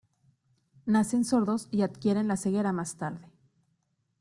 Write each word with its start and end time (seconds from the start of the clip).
Nacen 0.87 1.23
sordos 1.25 1.67
y 1.69 1.83
adquieren 1.83 2.27
la 2.27 2.35
ceguera 2.35 2.71
más 2.73 2.95
tarde. 2.95 3.27